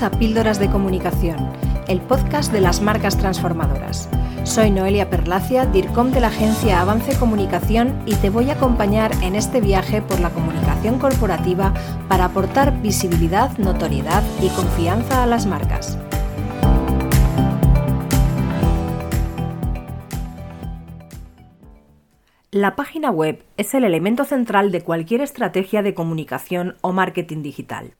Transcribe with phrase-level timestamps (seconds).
[0.00, 1.52] A Píldoras de Comunicación,
[1.86, 4.08] el podcast de las marcas transformadoras.
[4.42, 9.36] Soy Noelia Perlacia, DIRCOM de la agencia Avance Comunicación y te voy a acompañar en
[9.36, 11.74] este viaje por la comunicación corporativa
[12.08, 15.98] para aportar visibilidad, notoriedad y confianza a las marcas.
[22.50, 27.94] La página web es el elemento central de cualquier estrategia de comunicación o marketing digital.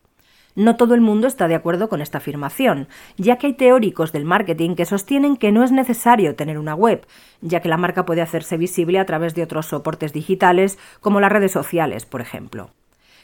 [0.54, 4.26] No todo el mundo está de acuerdo con esta afirmación, ya que hay teóricos del
[4.26, 7.06] marketing que sostienen que no es necesario tener una web,
[7.40, 11.32] ya que la marca puede hacerse visible a través de otros soportes digitales, como las
[11.32, 12.70] redes sociales, por ejemplo.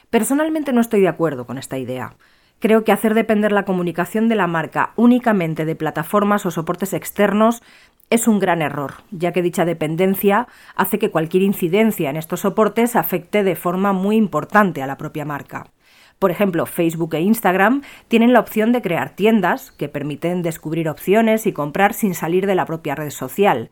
[0.09, 2.15] Personalmente no estoy de acuerdo con esta idea.
[2.59, 7.61] Creo que hacer depender la comunicación de la marca únicamente de plataformas o soportes externos
[8.09, 12.95] es un gran error, ya que dicha dependencia hace que cualquier incidencia en estos soportes
[12.95, 15.67] afecte de forma muy importante a la propia marca.
[16.19, 21.47] Por ejemplo, Facebook e Instagram tienen la opción de crear tiendas que permiten descubrir opciones
[21.47, 23.71] y comprar sin salir de la propia red social.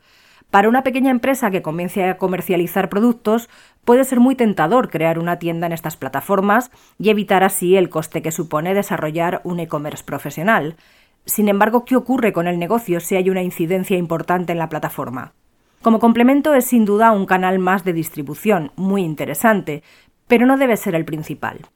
[0.49, 3.49] Para una pequeña empresa que comience a comercializar productos,
[3.83, 8.21] puede ser muy tentador crear una tienda en estas plataformas y evitar así el coste
[8.21, 10.77] que supone desarrollar un e-commerce profesional.
[11.25, 15.33] Sin embargo, ¿qué ocurre con el negocio si hay una incidencia importante en la plataforma?
[15.81, 19.83] Como complemento es sin duda un canal más de distribución, muy interesante,
[20.27, 21.67] pero no debe ser el principal.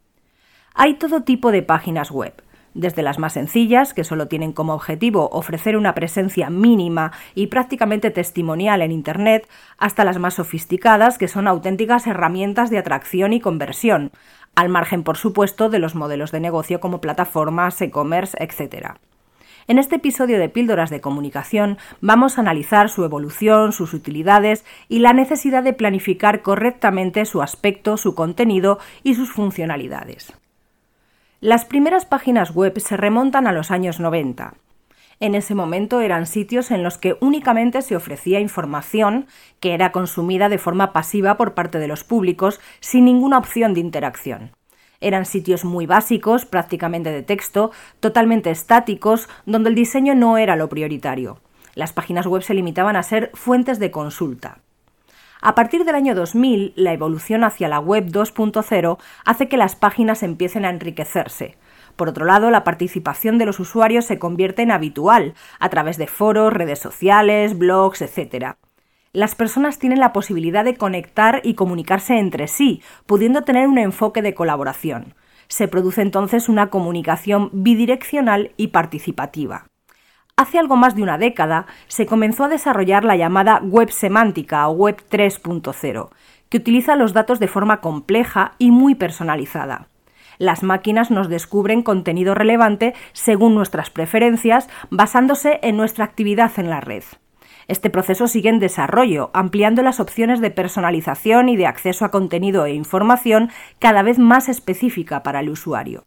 [0.74, 2.34] Hay todo tipo de páginas web,
[2.74, 8.12] desde las más sencillas, que solo tienen como objetivo ofrecer una presencia mínima y prácticamente
[8.12, 14.12] testimonial en Internet, hasta las más sofisticadas, que son auténticas herramientas de atracción y conversión,
[14.56, 18.92] al margen, por supuesto, de los modelos de negocio como plataformas, e-commerce, etc.
[19.68, 25.00] En este episodio de Píldoras de Comunicación vamos a analizar su evolución, sus utilidades y
[25.00, 30.34] la necesidad de planificar correctamente su aspecto, su contenido y sus funcionalidades.
[31.44, 34.54] Las primeras páginas web se remontan a los años 90.
[35.20, 39.26] En ese momento eran sitios en los que únicamente se ofrecía información
[39.60, 43.80] que era consumida de forma pasiva por parte de los públicos sin ninguna opción de
[43.80, 44.52] interacción.
[45.00, 50.70] Eran sitios muy básicos, prácticamente de texto, totalmente estáticos, donde el diseño no era lo
[50.70, 51.40] prioritario.
[51.74, 54.60] Las páginas web se limitaban a ser fuentes de consulta.
[55.44, 60.22] A partir del año 2000, la evolución hacia la web 2.0 hace que las páginas
[60.22, 61.58] empiecen a enriquecerse.
[61.96, 66.06] Por otro lado, la participación de los usuarios se convierte en habitual, a través de
[66.06, 68.54] foros, redes sociales, blogs, etc.
[69.14, 74.22] Las personas tienen la posibilidad de conectar y comunicarse entre sí, pudiendo tener un enfoque
[74.22, 75.16] de colaboración.
[75.48, 79.71] Se produce entonces una comunicación bidireccional y participativa.
[80.42, 84.72] Hace algo más de una década se comenzó a desarrollar la llamada web semántica o
[84.72, 86.10] web 3.0,
[86.50, 89.90] que utiliza los datos de forma compleja y muy personalizada.
[90.40, 96.82] Las máquinas nos descubren contenido relevante según nuestras preferencias, basándose en nuestra actividad en la
[96.82, 97.04] red.
[97.68, 102.66] Este proceso sigue en desarrollo, ampliando las opciones de personalización y de acceso a contenido
[102.66, 106.06] e información cada vez más específica para el usuario.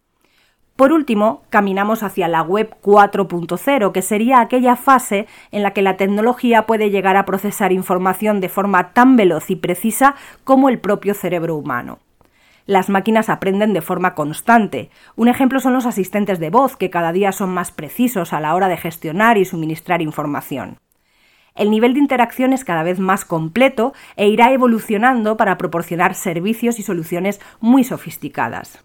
[0.77, 5.97] Por último, caminamos hacia la web 4.0, que sería aquella fase en la que la
[5.97, 11.15] tecnología puede llegar a procesar información de forma tan veloz y precisa como el propio
[11.15, 12.01] cerebro humano.
[12.67, 14.91] Las máquinas aprenden de forma constante.
[15.15, 18.55] Un ejemplo son los asistentes de voz, que cada día son más precisos a la
[18.57, 20.79] hora de gestionar y suministrar información.
[21.55, 26.81] El nivel de interacción es cada vez más completo e irá evolucionando para proporcionar servicios
[26.81, 28.84] y soluciones muy sofisticadas.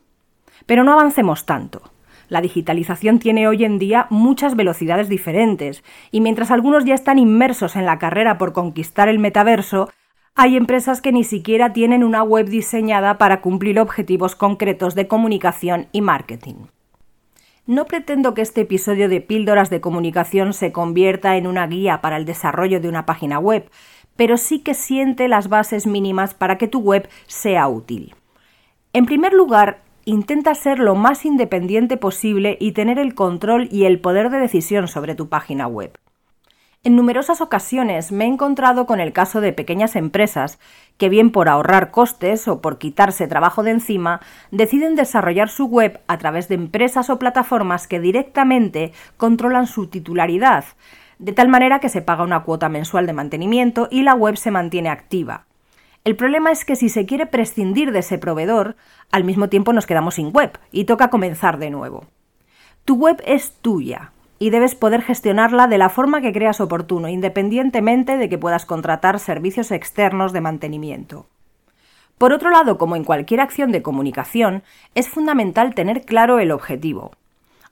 [0.65, 1.81] Pero no avancemos tanto.
[2.29, 7.75] La digitalización tiene hoy en día muchas velocidades diferentes, y mientras algunos ya están inmersos
[7.75, 9.89] en la carrera por conquistar el metaverso,
[10.35, 15.87] hay empresas que ni siquiera tienen una web diseñada para cumplir objetivos concretos de comunicación
[15.91, 16.67] y marketing.
[17.65, 22.17] No pretendo que este episodio de Píldoras de Comunicación se convierta en una guía para
[22.17, 23.69] el desarrollo de una página web,
[24.15, 28.15] pero sí que siente las bases mínimas para que tu web sea útil.
[28.93, 33.99] En primer lugar, intenta ser lo más independiente posible y tener el control y el
[33.99, 35.99] poder de decisión sobre tu página web.
[36.83, 40.57] En numerosas ocasiones me he encontrado con el caso de pequeñas empresas
[40.97, 45.99] que bien por ahorrar costes o por quitarse trabajo de encima, deciden desarrollar su web
[46.07, 50.63] a través de empresas o plataformas que directamente controlan su titularidad,
[51.19, 54.49] de tal manera que se paga una cuota mensual de mantenimiento y la web se
[54.49, 55.48] mantiene activa.
[56.09, 58.75] El problema es que si se quiere prescindir de ese proveedor,
[59.11, 62.07] al mismo tiempo nos quedamos sin web y toca comenzar de nuevo.
[62.83, 68.17] Tu web es tuya y debes poder gestionarla de la forma que creas oportuno, independientemente
[68.17, 71.27] de que puedas contratar servicios externos de mantenimiento.
[72.17, 74.63] Por otro lado, como en cualquier acción de comunicación,
[74.95, 77.11] es fundamental tener claro el objetivo.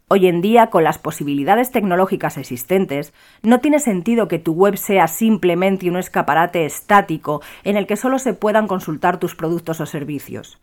[0.09, 3.13] Hoy en día, con las posibilidades tecnológicas existentes,
[3.44, 8.18] no tiene sentido que tu web sea simplemente un escaparate estático en el que solo
[8.18, 10.62] se puedan consultar tus productos o servicios.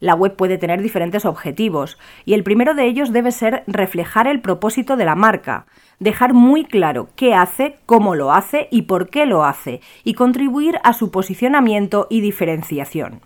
[0.00, 4.40] La web puede tener diferentes objetivos, y el primero de ellos debe ser reflejar el
[4.40, 5.66] propósito de la marca,
[5.98, 10.78] dejar muy claro qué hace, cómo lo hace y por qué lo hace, y contribuir
[10.84, 13.20] a su posicionamiento y diferenciación.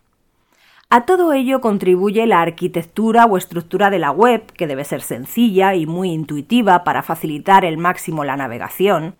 [0.92, 5.76] A todo ello contribuye la arquitectura o estructura de la web, que debe ser sencilla
[5.76, 9.14] y muy intuitiva para facilitar el máximo la navegación,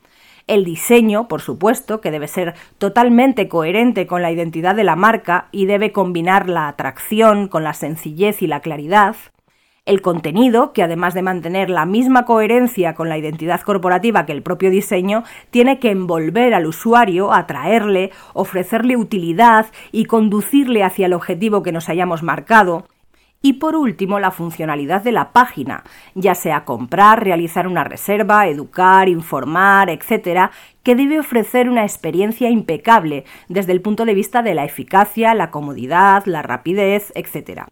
[0.49, 5.47] el diseño, por supuesto, que debe ser totalmente coherente con la identidad de la marca
[5.53, 9.15] y debe combinar la atracción con la sencillez y la claridad,
[9.87, 14.43] el contenido, que además de mantener la misma coherencia con la identidad corporativa que el
[14.43, 21.63] propio diseño, tiene que envolver al usuario, atraerle, ofrecerle utilidad y conducirle hacia el objetivo
[21.63, 22.87] que nos hayamos marcado.
[23.43, 25.83] Y por último, la funcionalidad de la página,
[26.15, 30.51] ya sea comprar, realizar una reserva, educar, informar, etc.,
[30.83, 35.51] que debe ofrecer una experiencia impecable desde el punto de vista de la eficacia, la
[35.51, 37.63] comodidad, la rapidez, etc.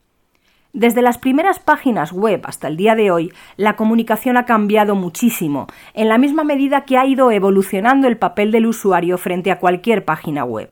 [0.78, 5.66] Desde las primeras páginas web hasta el día de hoy, la comunicación ha cambiado muchísimo,
[5.92, 10.04] en la misma medida que ha ido evolucionando el papel del usuario frente a cualquier
[10.04, 10.70] página web.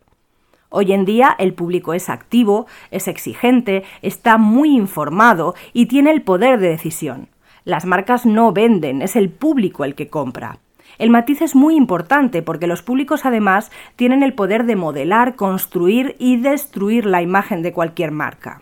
[0.69, 6.23] Hoy en día el público es activo, es exigente, está muy informado y tiene el
[6.23, 7.27] poder de decisión.
[7.65, 10.61] Las marcas no venden, es el público el que compra.
[10.99, 16.15] El matiz es muy importante porque los públicos además tienen el poder de modelar, construir
[16.21, 18.61] y destruir la imagen de cualquier marca.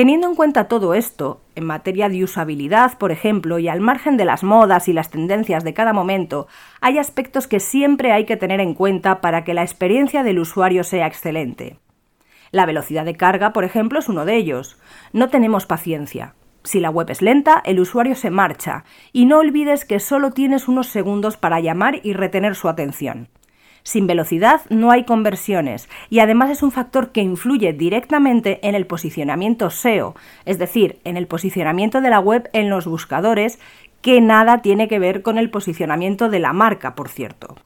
[0.00, 4.24] Teniendo en cuenta todo esto, en materia de usabilidad, por ejemplo, y al margen de
[4.24, 6.48] las modas y las tendencias de cada momento,
[6.80, 10.84] hay aspectos que siempre hay que tener en cuenta para que la experiencia del usuario
[10.84, 11.76] sea excelente.
[12.50, 14.78] La velocidad de carga, por ejemplo, es uno de ellos.
[15.12, 16.34] No tenemos paciencia.
[16.64, 20.66] Si la web es lenta, el usuario se marcha, y no olvides que solo tienes
[20.66, 23.28] unos segundos para llamar y retener su atención.
[23.82, 28.86] Sin velocidad no hay conversiones y además es un factor que influye directamente en el
[28.86, 33.58] posicionamiento SEO, es decir, en el posicionamiento de la web en los buscadores,
[34.02, 37.56] que nada tiene que ver con el posicionamiento de la marca, por cierto.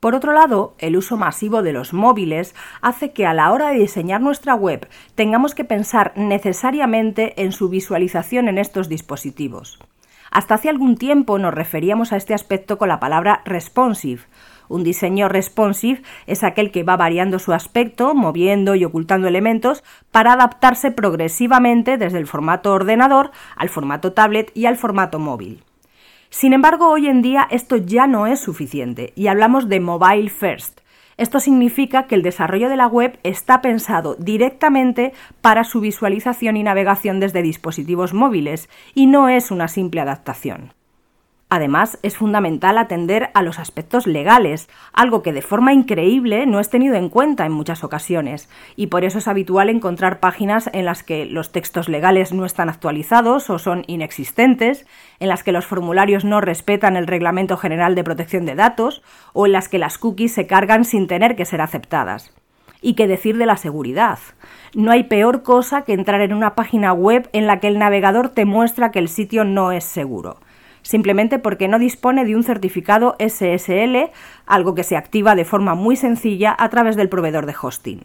[0.00, 3.80] Por otro lado, el uso masivo de los móviles hace que a la hora de
[3.80, 9.78] diseñar nuestra web tengamos que pensar necesariamente en su visualización en estos dispositivos.
[10.30, 14.22] Hasta hace algún tiempo nos referíamos a este aspecto con la palabra responsive,
[14.70, 20.32] un diseño responsive es aquel que va variando su aspecto, moviendo y ocultando elementos para
[20.32, 25.64] adaptarse progresivamente desde el formato ordenador al formato tablet y al formato móvil.
[26.30, 30.80] Sin embargo, hoy en día esto ya no es suficiente y hablamos de mobile first.
[31.16, 35.12] Esto significa que el desarrollo de la web está pensado directamente
[35.42, 40.72] para su visualización y navegación desde dispositivos móviles y no es una simple adaptación.
[41.52, 46.70] Además, es fundamental atender a los aspectos legales, algo que de forma increíble no es
[46.70, 51.02] tenido en cuenta en muchas ocasiones, y por eso es habitual encontrar páginas en las
[51.02, 54.86] que los textos legales no están actualizados o son inexistentes,
[55.18, 59.02] en las que los formularios no respetan el Reglamento General de Protección de Datos
[59.32, 62.32] o en las que las cookies se cargan sin tener que ser aceptadas.
[62.80, 64.20] Y qué decir de la seguridad.
[64.72, 68.28] No hay peor cosa que entrar en una página web en la que el navegador
[68.28, 70.38] te muestra que el sitio no es seguro
[70.82, 74.10] simplemente porque no dispone de un certificado SSL,
[74.46, 78.00] algo que se activa de forma muy sencilla a través del proveedor de hosting.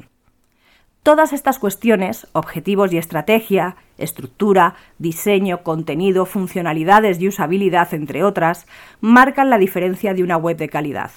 [1.06, 8.66] Todas estas cuestiones, objetivos y estrategia, estructura, diseño, contenido, funcionalidades y usabilidad, entre otras,
[9.02, 11.12] marcan la diferencia de una web de calidad.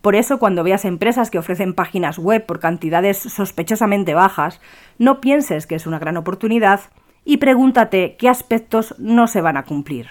[0.00, 4.62] Por eso, cuando veas empresas que ofrecen páginas web por cantidades sospechosamente bajas,
[4.96, 6.80] no pienses que es una gran oportunidad
[7.24, 10.08] y pregúntate qué aspectos no se van a cumplir.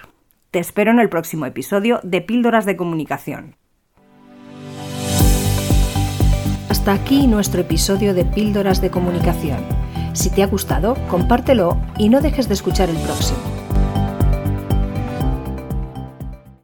[0.52, 3.58] Te espero en el próximo episodio de Píldoras de Comunicación.
[6.70, 9.60] Hasta aquí nuestro episodio de Píldoras de Comunicación.
[10.14, 13.57] Si te ha gustado, compártelo y no dejes de escuchar el próximo.